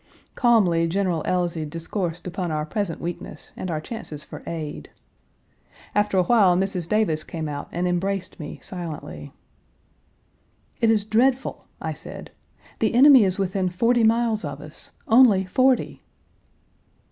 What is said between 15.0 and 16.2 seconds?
only forty!"